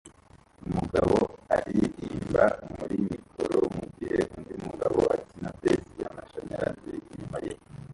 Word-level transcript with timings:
Umugabo 0.67 1.15
aririmba 1.55 2.43
muri 2.75 2.95
mikoro 3.09 3.57
mugihe 3.75 4.17
undi 4.35 4.53
mugabo 4.65 4.99
akina 5.15 5.49
bass 5.61 5.83
yamashanyarazi 6.01 6.93
inyuma 7.11 7.37
ye 7.45 7.53